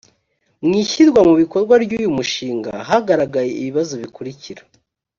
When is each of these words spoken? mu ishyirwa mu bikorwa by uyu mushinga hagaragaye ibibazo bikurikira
mu 0.65 0.73
ishyirwa 0.83 1.19
mu 1.27 1.33
bikorwa 1.41 1.73
by 1.83 1.91
uyu 1.97 2.09
mushinga 2.17 2.71
hagaragaye 2.89 3.49
ibibazo 3.61 3.93
bikurikira 4.01 4.61